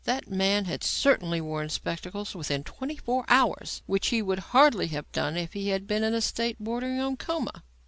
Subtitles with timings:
[0.05, 5.11] That man had certainly worn spectacles within twenty four hours, which he would hardly have
[5.11, 7.61] done if he had been in a state bordering on coma.